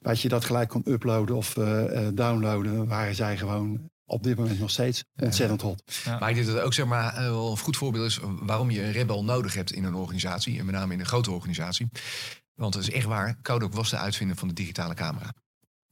[0.00, 4.36] dat je dat gelijk kon uploaden of eh, eh, downloaden, waren zij gewoon op dit
[4.36, 5.82] moment nog steeds ontzettend hot.
[6.06, 8.82] Maar ik denk dat het ook zeg maar, wel een goed voorbeeld is waarom je
[8.82, 10.58] een rebel nodig hebt in een organisatie.
[10.58, 11.88] En met name in een grote organisatie.
[12.54, 15.32] Want het is echt waar, Kodak was de uitvinder van de digitale camera.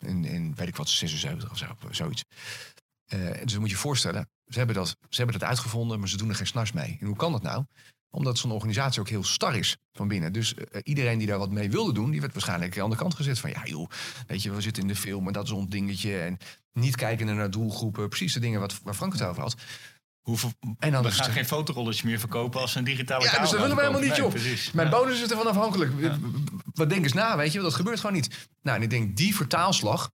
[0.07, 2.25] In, in weet ik wat, 76 of zo, zoiets.
[3.07, 6.09] Eh, dus dan moet je je voorstellen, ze hebben, dat, ze hebben dat uitgevonden, maar
[6.09, 6.97] ze doen er geen s'nachts mee.
[7.01, 7.65] En hoe kan dat nou?
[8.11, 10.33] Omdat zo'n organisatie ook heel star is van binnen.
[10.33, 13.15] Dus eh, iedereen die daar wat mee wilde doen, die werd waarschijnlijk aan de kant
[13.15, 13.39] gezet.
[13.39, 13.91] Van ja joh,
[14.27, 16.19] weet je, we zitten in de film en dat is ons dingetje.
[16.19, 16.39] En
[16.73, 18.09] niet kijken naar doelgroepen.
[18.09, 19.57] Precies de dingen wat, waar Frank het over had.
[20.21, 23.61] Hoeveel, En dan we gaan geen fotorolletjes meer verkopen als een digitale Ja, dus dat
[23.61, 24.35] willen we helemaal niet, joh.
[24.35, 24.59] Nee.
[24.73, 24.99] Mijn Ja.
[24.99, 25.93] bonus is ervan afhankelijk.
[25.99, 26.19] Ja.
[26.75, 27.61] Wat denk eens na, weet je?
[27.61, 28.49] Dat gebeurt gewoon niet.
[28.63, 30.11] Nou, en ik denk die vertaalslag.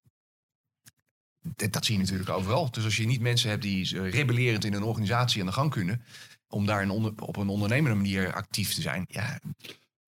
[1.57, 2.71] Dat, dat zie je natuurlijk overal.
[2.71, 5.71] Dus als je niet mensen hebt die eh, rebellerend in een organisatie aan de gang
[5.71, 6.03] kunnen.
[6.49, 9.05] om daar een onder- op een ondernemende manier actief te zijn.
[9.09, 9.41] Ja,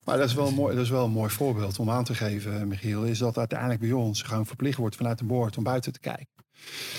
[0.05, 2.15] Maar dat is, wel een mooi, dat is wel een mooi voorbeeld om aan te
[2.15, 3.05] geven, Michiel.
[3.05, 6.27] Is dat uiteindelijk bij ons gewoon verplicht wordt vanuit de board om buiten te kijken.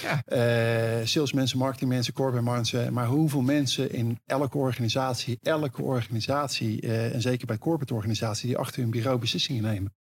[0.02, 0.24] Ja.
[0.26, 2.94] Eh, salesmensen, marketingmensen, corporate mensen.
[2.94, 8.58] Maar hoeveel mensen in elke organisatie, elke organisatie, eh, en zeker bij corporate organisaties, die
[8.58, 9.94] achter hun bureau beslissingen nemen.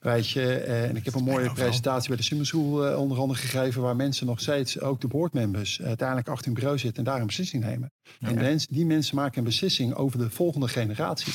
[0.00, 3.18] Weet je, eh, en ik heb een mooie presentatie bij de Summer School eh, onder
[3.18, 7.10] andere gegeven, waar mensen nog steeds, ook de boardmembers, uiteindelijk achter hun bureau zitten en
[7.10, 7.92] daar een beslissing nemen.
[8.20, 11.32] En die mensen maken een beslissing over de volgende generatie.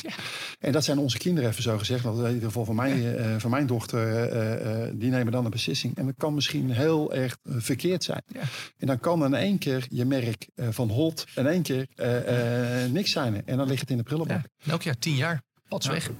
[0.58, 2.04] En dat zijn onze kinderen, even zo gezegd.
[2.04, 5.96] In ieder geval van mijn, eh, van mijn dochter, die nemen dan een beslissing.
[5.96, 8.22] En dat kan misschien heel erg verkeerd zijn.
[8.26, 8.40] Ja.
[8.78, 11.88] En dan kan in één keer je merk van hot in één keer
[12.90, 13.46] niks zijn.
[13.46, 14.44] En dan ligt het in de prullenbak.
[14.58, 14.70] ja.
[14.70, 15.42] elk jaar tien jaar.
[15.68, 15.90] Ja.
[15.90, 16.10] weg.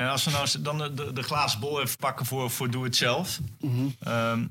[0.00, 2.84] En als we nou dan de, de, de glazen bol even pakken voor, voor Doe
[2.84, 3.40] Het Zelf.
[3.58, 3.86] Mhm.
[4.00, 4.46] Ehm,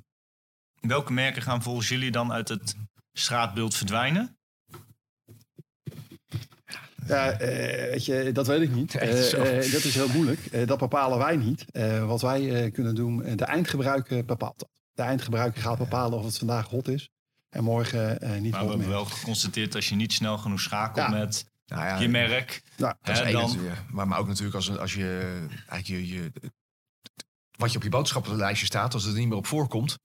[0.79, 2.75] welke merken gaan volgens jullie dan uit het
[3.13, 4.37] straatbeeld verdwijnen?
[7.07, 8.95] Ja, eh, weet je, dat weet ik niet.
[8.99, 10.45] Eh, eh, dat is heel moeilijk.
[10.45, 11.65] Eh, dat bepalen wij niet.
[11.71, 14.69] Eh, wat wij eh, kunnen doen, de eindgebruiker bepaalt dat.
[14.93, 17.09] De eindgebruiker gaat bepalen of het vandaag hot is
[17.49, 18.95] en morgen eh, niet Maar we hot hebben meer.
[18.95, 21.17] wel geconstateerd als je niet snel genoeg schakelt Ja.
[21.17, 22.61] met Nou ja, je merk.
[22.77, 23.57] Nou, Dat Hè, dan-.
[23.91, 26.31] Maar, maar ook natuurlijk als, als je, eigenlijk je, je,
[27.57, 29.97] wat je op je boodschappenlijstje staat, als het er niet meer op voorkomt,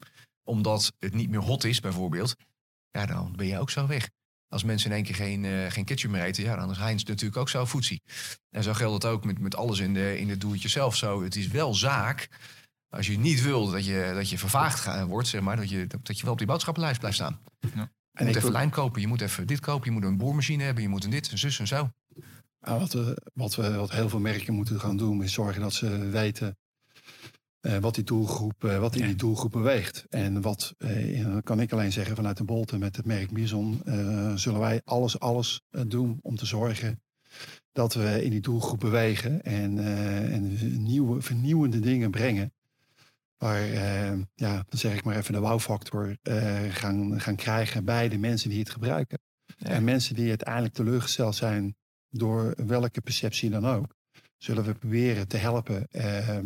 [0.43, 2.35] omdat het niet meer hot is bijvoorbeeld,
[2.91, 4.11] ja, dan ben je ook zo weg.
[4.49, 7.03] Als mensen in één keer geen, eh, geen ketchup meer eten, ja, dan is Heinz
[7.03, 8.03] natuurlijk ook zo voetsie.
[8.51, 11.23] En zo geldt het ook met, met alles in de, in de doe-het-jezelf zo.
[11.23, 12.29] Het is wel zaak,
[12.89, 16.17] als je niet wil dat je, dat je vervaagd wordt, zeg maar, dat je, dat
[16.17, 17.41] je wel op die boodschappenlijst blijft staan.
[17.61, 20.63] Je en moet even lijm kopen, je moet even dit kopen, je moet een boormachine
[20.63, 21.91] hebben, je moet een dit, een zus en zo.
[22.61, 25.73] Nou, wat, we, wat, we, wat heel veel merken moeten gaan doen, is zorgen dat
[25.73, 26.59] ze weten
[27.61, 29.07] eh, wat, die doelgroep, eh, wat in Ja.
[29.07, 30.07] die doelgroep beweegt.
[30.11, 33.83] En wat, dat kan ik alleen zeggen vanuit de Bolte met het merk Bison,
[34.35, 37.03] zullen wij alles, alles doen om te zorgen
[37.73, 39.79] dat we in die doelgroep bewegen en,
[40.33, 42.53] en nieuwe, vernieuwende dingen brengen.
[43.39, 48.09] Waar, eh, ja, dan zeg ik maar even de wow-factor eh, gaan, gaan krijgen bij
[48.09, 49.19] de mensen die het gebruiken.
[49.57, 49.69] Ja.
[49.69, 51.77] En mensen die uiteindelijk teleurgesteld zijn
[52.11, 53.95] door welke perceptie dan ook,
[54.37, 56.39] zullen we proberen te helpen, eh,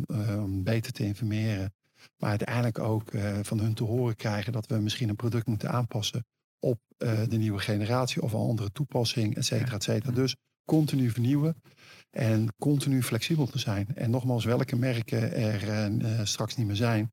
[0.42, 1.72] om beter te informeren.
[2.16, 3.10] Maar uiteindelijk ook
[3.42, 6.26] van hun te horen krijgen dat we misschien een product moeten aanpassen
[6.58, 10.12] op de nieuwe generatie of een andere toepassing, et cetera, et cetera.
[10.12, 11.62] Dus continu vernieuwen
[12.10, 13.86] en continu flexibel te zijn.
[13.94, 15.86] En nogmaals, welke merken er eh,
[16.20, 17.12] eh, straks niet meer zijn.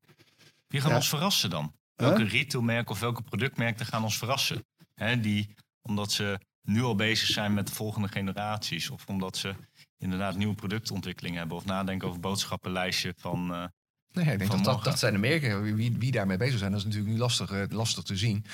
[0.68, 0.96] Wie gaan Ja.
[0.96, 1.74] ons verrassen dan?
[1.94, 4.66] Welke retailmerk of welke productmerken gaan ons verrassen?
[4.94, 8.90] Hè, die, omdat ze nu al bezig zijn met de volgende generaties.
[8.90, 9.54] Of omdat ze
[9.98, 11.56] inderdaad nieuwe productontwikkeling hebben.
[11.56, 13.54] Of nadenken over boodschappenlijstje van...
[13.54, 13.64] eh,
[14.12, 15.62] Nee, ik denk dat, dat zijn de merken.
[15.74, 18.44] Wie, wie daarmee bezig zijn, dat is natuurlijk nu lastig, lastig te zien.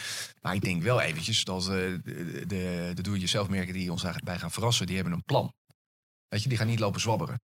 [0.40, 4.38] Maar ik denk wel eventjes dat eh, de, de, de doe-het-jezelf merken die ons daarbij
[4.38, 5.54] gaan verrassen, die hebben een plan.
[6.32, 7.40] Weet je, die gaan niet lopen zwabberen.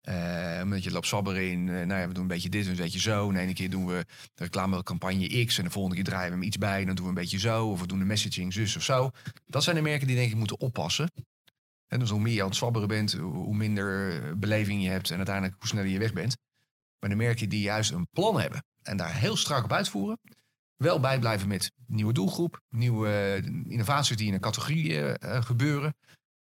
[0.00, 2.70] Eh omdat je loopt zwabberen in, eh, nou ja, we doen een beetje dit en
[2.70, 3.28] een beetje zo.
[3.28, 6.34] En de ene keer doen we de reclamecampagne X en de volgende keer draaien we
[6.34, 6.80] hem iets bij.
[6.80, 7.68] En dan doen we een beetje zo.
[7.68, 9.10] Of we doen de messaging zus of zo.
[9.46, 11.10] Dat zijn de merken die denk ik moeten oppassen.
[11.86, 15.10] En dus hoe meer je aan het zwabberen bent, hoe minder eh, beleving je hebt
[15.10, 16.36] en uiteindelijk hoe sneller je weg bent.
[16.98, 20.18] Maar de merken die juist een plan hebben en daar heel strak op uitvoeren,
[20.76, 25.94] wel bijblijven met nieuwe doelgroep, nieuwe innovaties die in een categorie gebeuren.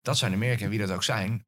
[0.01, 1.45] Dat zijn de merken, en wie dat ook zijn,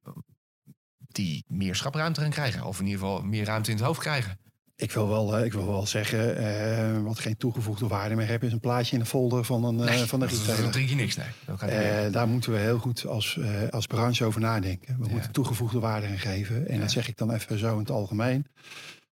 [1.15, 2.63] die meer schapruimte gaan krijgen.
[2.65, 4.37] Of in ieder geval meer ruimte in het hoofd krijgen.
[4.75, 8.43] Ik wil wel, eh, ik wil wel zeggen, eh, wat geen toegevoegde waarde meer heeft,
[8.43, 10.61] is een plaatje in de folder van een, eh, van een retailer.
[10.63, 12.09] dat drink je niks, nee.
[12.11, 14.97] Daar moeten we heel goed als, als branche over nadenken.
[14.99, 15.11] We Ja.
[15.11, 16.67] moeten toegevoegde waarde gaan geven.
[16.67, 16.79] En Ja.
[16.79, 18.45] dat zeg ik dan even zo in het algemeen.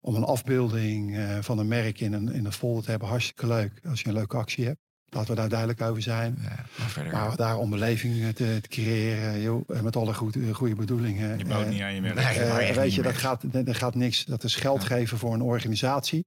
[0.00, 3.80] Om een afbeelding van een merk in een, in een folder te hebben, hartstikke leuk.
[3.88, 4.80] Als je een leuke actie hebt.
[5.10, 6.38] Laten we daar duidelijk over zijn.
[6.42, 7.12] ja, maar verder.
[7.12, 11.38] Maar daar om beleving eh, te, te creëren, joh, eh, met alle goede, goede bedoelingen.
[11.38, 12.14] je bouwt eh, niet aan je merk.
[12.14, 12.24] nee.
[12.68, 14.24] eh, weet je, dat gaat, dat gaat niks.
[14.24, 14.86] Dat is geld Ja.
[14.88, 16.26] geven voor een organisatie.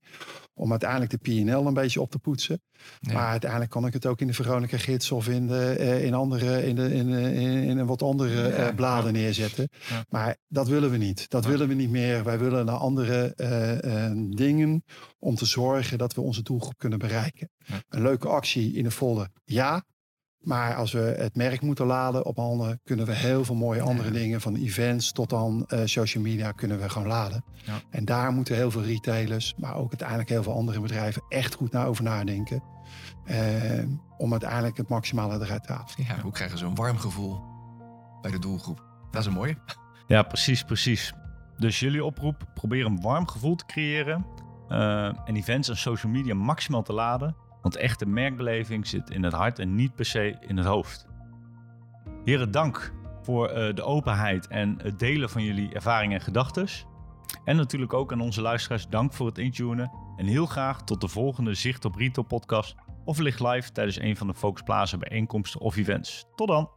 [0.53, 2.61] Om uiteindelijk de PNL een beetje op te poetsen.
[2.99, 3.13] Ja.
[3.13, 6.13] Maar uiteindelijk kan ik het ook in de Veronica Gids of in, de, eh, in,
[6.13, 9.69] andere, in, de, in, eh, in, wat andere eh, bladen neerzetten.
[10.09, 11.29] Maar dat willen we niet.
[11.29, 12.23] Dat willen we niet meer.
[12.23, 13.33] Wij willen naar andere
[14.35, 14.83] dingen
[15.19, 17.49] om te zorgen dat we onze doelgroep kunnen bereiken.
[17.89, 19.83] Een leuke actie in de folder, ja.
[20.41, 24.07] Maar als we het merk moeten laden op handen, kunnen we heel veel mooie andere
[24.07, 24.13] Ja.
[24.19, 27.43] dingen, van events tot aan eh, social media, kunnen we gewoon laden.
[27.65, 27.73] Ja.
[27.89, 31.71] En daar moeten heel veel retailers, maar ook uiteindelijk heel veel andere bedrijven echt goed
[31.71, 32.63] naar over nadenken.
[33.25, 33.83] eh,
[34.17, 35.87] om uiteindelijk het maximale eruit te halen.
[35.97, 37.41] Ja, hoe krijgen ze een warm gevoel
[38.21, 38.83] bij de doelgroep?
[39.11, 39.57] Dat is een mooie.
[40.07, 41.13] Ja, precies, precies.
[41.57, 44.25] Dus jullie oproep, probeer een warm gevoel te creëren.
[44.69, 47.35] eh, en events en social media maximaal te laden.
[47.61, 51.07] Want echte merkbeleving zit in het hart en niet per se in het hoofd.
[52.23, 56.67] Heren, dank voor eh, de openheid en het delen van jullie ervaringen en gedachten.
[57.45, 59.91] En natuurlijk ook aan onze luisteraars dank voor het intunen.
[60.17, 64.17] En heel graag tot de volgende Zicht op Retail podcast of wellicht live tijdens een
[64.17, 66.25] van de Focus Plaza bijeenkomsten of events.
[66.35, 66.69] Tot dan!